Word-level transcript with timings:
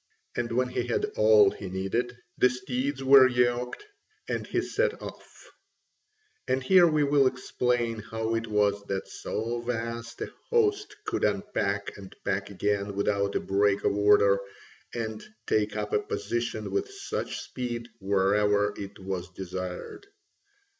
And 0.35 0.51
when 0.53 0.69
he 0.69 0.87
had 0.87 1.05
all 1.15 1.51
he 1.51 1.69
needed, 1.69 2.17
the 2.35 2.49
steeds 2.49 3.03
were 3.03 3.27
yoked, 3.27 3.85
and 4.27 4.47
he 4.47 4.59
set 4.59 4.99
off. 4.99 5.45
And 6.47 6.63
here 6.63 6.87
we 6.87 7.03
will 7.03 7.27
explain 7.27 7.99
how 7.99 8.33
it 8.33 8.47
was 8.47 8.81
that 8.85 9.07
so 9.07 9.61
vast 9.61 10.19
a 10.21 10.33
host 10.49 10.95
could 11.05 11.23
unpack 11.23 11.95
and 11.99 12.15
pack 12.25 12.49
again 12.49 12.95
without 12.95 13.35
a 13.35 13.39
break 13.39 13.83
of 13.83 13.95
order, 13.95 14.39
and 14.91 15.23
take 15.45 15.75
up 15.77 15.93
a 15.93 15.99
position 15.99 16.71
with 16.71 16.89
such 16.91 17.39
speed 17.39 17.87
wherever 17.99 18.73
it 18.77 18.97
was 18.97 19.29
desired. 19.29 20.07